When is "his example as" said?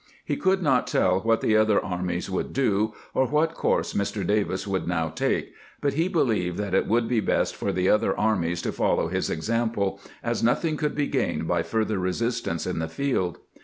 9.09-10.41